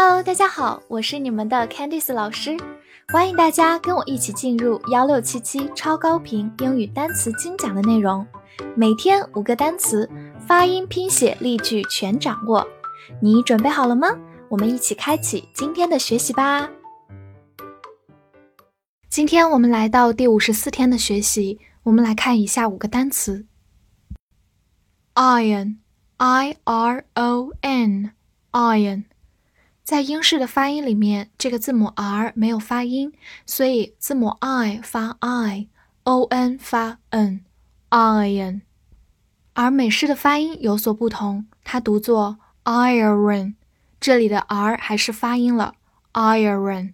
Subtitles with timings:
[0.00, 2.56] Hello，大家好，我是你们的 Candice 老师，
[3.08, 8.24] 欢迎大家跟我一起进入幺六七七超高频英语单词精讲的内容，
[8.76, 10.08] 每天五个单词，
[10.46, 12.64] 发音、拼写、例句全掌握，
[13.20, 14.16] 你准备好了吗？
[14.48, 16.70] 我们一起开启今天的学习吧。
[19.10, 23.46] 今天我们来到第五十四天的学习，我们来看以下五个单词
[25.16, 29.02] ：iron，i r o n，iron。
[29.88, 33.10] 在英式的发音里面，这个字母 r 没有发音，
[33.46, 38.60] 所以字母 i 发 i，o n 发 n，iron。
[39.54, 43.54] 而美式的发音有所不同，它读作 iron，
[43.98, 45.76] 这里的 r 还是发音了
[46.12, 46.92] iron。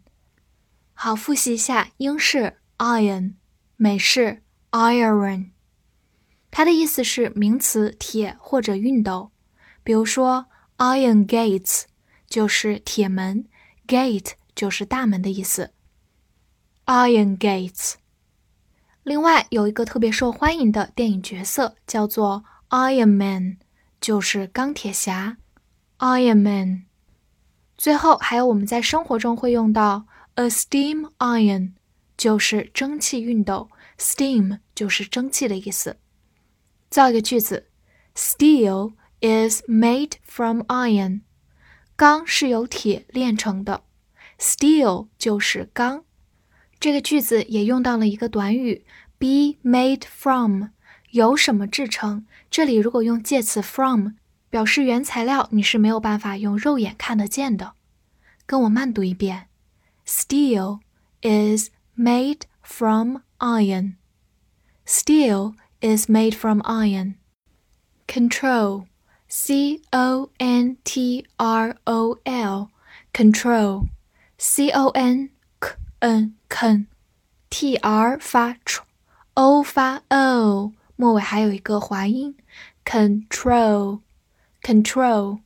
[0.93, 3.35] 好，复习一下英式 iron，
[3.75, 5.47] 美式 iron。
[6.53, 9.33] 它的意思是名词铁或者熨斗，
[9.83, 10.47] 比如说
[10.79, 11.87] iron gates。
[12.35, 13.47] 就是铁门
[13.87, 15.71] ，gate 就是大门的意思。
[16.85, 17.93] Iron gates。
[19.05, 23.59] 另外有一个特别受欢迎的电影角色叫做 Iron Man，
[24.01, 25.37] 就是钢铁侠。
[26.01, 26.87] Iron Man。
[27.79, 31.75] 最后还有我们在生活中会用到 a steam iron，
[32.17, 35.99] 就是蒸汽熨斗，steam 就是蒸汽的意思。
[36.91, 37.69] 造一个句子
[38.17, 41.21] ：Steel is made from iron。
[41.97, 43.85] 钢是由铁炼成的
[44.39, 46.05] ，steel 就是钢。
[46.81, 48.85] 这个句子也用到了一个短语
[49.19, 50.65] be made from，
[51.11, 52.25] 由什么制成？
[52.51, 54.15] 这里如果用介词 from
[54.51, 57.75] 表示原材料，你是没有办法用肉眼看得见的。
[58.45, 59.47] 跟我慢读一遍
[60.05, 60.81] ：Steel
[61.23, 63.95] is made from iron.
[64.85, 67.15] Steel is made from iron.
[68.07, 68.87] Control.
[69.34, 72.70] C O N T R O L
[73.14, 73.88] control
[74.38, 82.36] C O N K N N，T R 发 tr，O 发 o，末尾还有一个滑音，
[82.84, 84.02] control
[84.62, 85.40] control，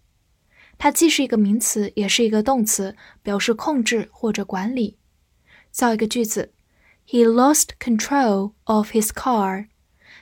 [0.78, 4.98] 它既是一个名词，也是一个动词，表示控制或者管理。
[5.72, 6.54] 造一个句子：
[7.08, 9.68] He lost control of his car，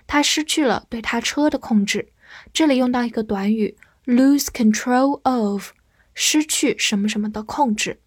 [0.07, 2.11] 他失去了对他车的控制。
[2.52, 5.72] 这里用到一个短语 lose control of，
[6.14, 8.00] 失去什么什么的控制。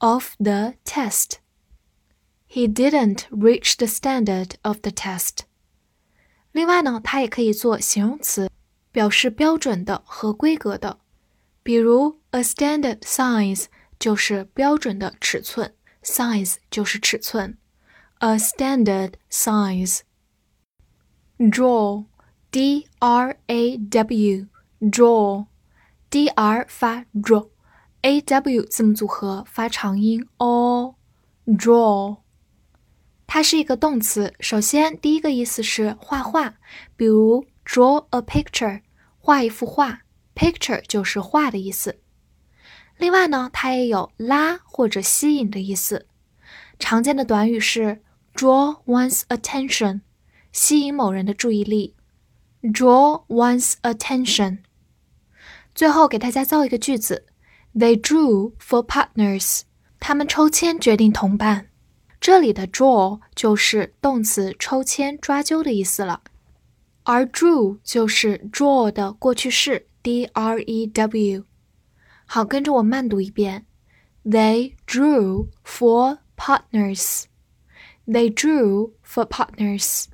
[0.00, 1.40] of the test.
[2.48, 5.40] He didn't reach the standard of the test.
[6.52, 8.50] 另外呢，它也可以做形容词，
[8.92, 11.00] 表示标准的、合规格的。
[11.62, 13.66] 比如 a standard size
[13.98, 17.58] 就是标准的尺寸，size 就是尺寸，
[18.18, 22.06] a standard size。draw
[22.50, 24.46] d r a w
[24.80, 25.46] draw
[26.08, 27.48] d r 发 draw。
[28.01, 32.17] A w 字母组合发长音 o，draw，
[33.27, 34.33] 它是一个动词。
[34.39, 36.55] 首先，第一个意思是画画，
[36.95, 38.81] 比如 draw a picture，
[39.19, 40.01] 画一幅画
[40.33, 41.99] ，picture 就是画的意思。
[42.97, 46.07] 另外呢，它也有拉或者吸引的意思。
[46.79, 48.01] 常见的短语是
[48.33, 50.01] draw one's attention，
[50.51, 51.95] 吸引某人的注意力。
[52.63, 54.59] draw one's attention。
[55.75, 57.27] 最后给大家造一个句子
[57.74, 59.62] ：They drew for partners。
[59.98, 61.68] 他们抽签决定同伴。
[62.20, 66.22] 这里的 draw 就是动词抽签、抓阄的意思了，
[67.02, 71.44] 而 drew 就是 draw 的过去式，d r e w。
[72.24, 73.66] 好，跟着我慢读一遍：
[74.24, 77.24] They drew for partners.
[78.06, 80.06] They drew for partners.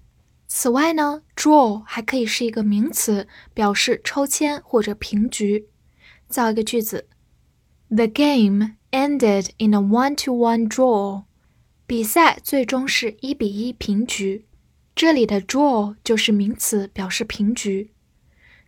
[0.49, 5.69] 此外呢，draw 还可以是一个名词，表示抽签或者平局。
[6.29, 7.09] 造一个句子
[7.89, 11.25] ：The game ended in a one-to-one draw.
[11.87, 14.47] 比赛最终是一比一平局。
[14.95, 17.93] 这里的 draw 就是名词，表示平局。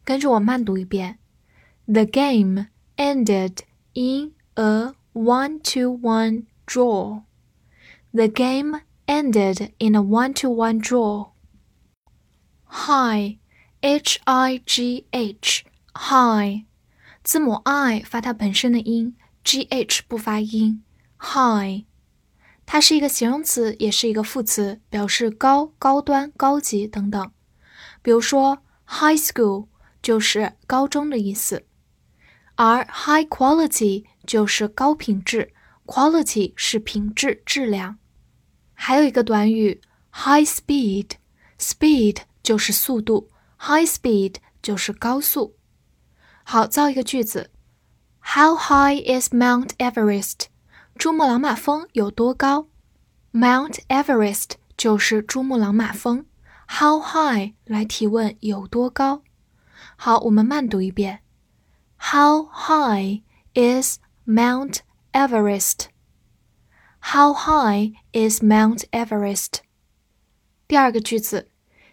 [0.05, 1.19] 跟着我慢读一遍：
[1.87, 2.67] The game
[2.97, 3.59] ended
[3.95, 7.23] in a one-to-one draw.
[8.13, 11.31] The game ended in a one-to-one draw.
[12.67, 13.39] High,
[13.83, 16.65] H-I-G-H, high，
[17.30, 20.84] 字母 i 发它本身的音，G-H 不发音。
[21.20, 21.86] High。
[22.66, 27.32] 它是一个形容词，也是一个副词，表示高、高端、高级等等。
[28.02, 29.68] 比如说，high school
[30.02, 31.68] 就是高中的意思，
[32.56, 35.54] 而 high quality 就是高品质
[35.86, 38.00] ，quality 是品质、质量。
[38.74, 39.80] 还有一个短语
[40.12, 43.30] high speed，speed 就是速度
[43.60, 45.59] ，high speed 就是高速。
[46.49, 47.51] 好，造一个句子：
[48.21, 50.49] How high is Mount Everest？
[50.97, 52.69] 珠穆朗玛峰有多高？
[53.33, 56.27] Mount Everest 就是珠穆朗玛峰。
[56.69, 59.23] How high 来提问有多高？
[59.97, 61.21] 好，我们慢读一遍。
[61.99, 63.23] How high
[63.55, 64.79] is Mount
[65.13, 69.59] Everest？How high is Mount Everest？
[70.67, 71.51] 第二个句子，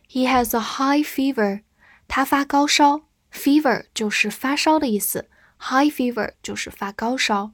[0.10, 1.63] He has a high fever。
[2.07, 3.01] 他发高烧
[3.32, 5.28] ，fever 就是发烧的意思
[5.58, 7.52] ，high fever 就是发高烧。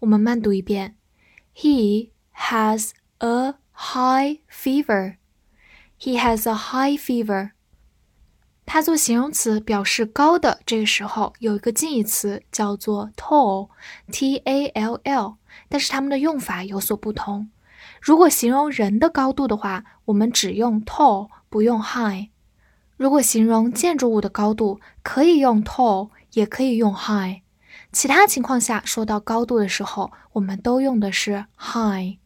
[0.00, 0.96] 我们慢读一遍
[1.54, 5.16] ：He has a high fever.
[5.98, 7.52] He has a high fever.
[8.66, 15.36] 它做形容词表示高的，这个时候有一个近义词叫做 tall，t a l l，
[15.68, 17.50] 但是它们的用法有所不同。
[18.00, 22.30] 如果形容人的高度的话，我们只用 tall，不用 high。
[23.02, 27.40] 如果形容建筑物的高度，可以用 tall，也可以用 high。
[27.90, 32.18] 其他情况下说到高度的时候，我们都用的是 high。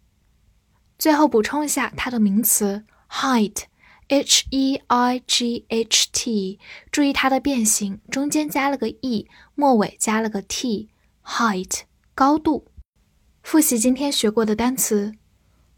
[0.98, 6.58] 最后补充一下它的名词 height，h e i g h t，
[6.92, 11.84] 注意它的变形，中间加了个 e，末尾加了个 t，height
[12.14, 12.66] 高度。
[13.42, 15.14] 复习今天学过的单词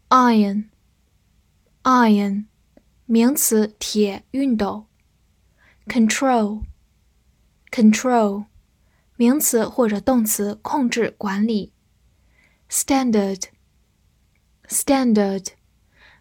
[0.09, 0.67] ：iron，iron
[3.05, 4.87] 名词铁熨斗
[5.88, 8.46] ；control，control。
[9.16, 11.72] 名词或者动词，控制、管理。
[12.68, 15.46] standard，standard，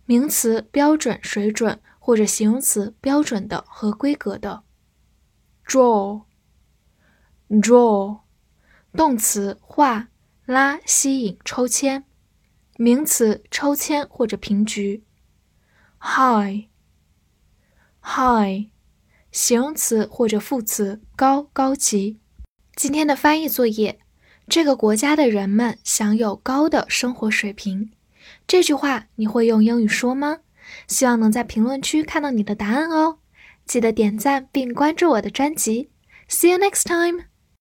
[0.06, 4.62] 名词，标准、水准，或者形容词，标准的、合规格的。
[5.66, 6.22] draw，draw，
[8.92, 10.10] 动词，画、
[10.46, 12.06] 拉、吸引、抽签。
[12.78, 15.04] 名词，抽签或者平局。
[16.00, 16.68] high，high，
[19.39, 22.19] 形容词或者副词，高、高级。
[22.75, 24.01] 今天的翻译作业：
[24.49, 27.93] 这个国家的人们享有高的生活水平。
[28.49, 30.39] 这句话你会用英语说吗？
[30.89, 33.19] 希望能在评论区看到你的答案哦！
[33.65, 35.89] 记得点赞并关注我的专辑。
[36.29, 37.28] See you next time.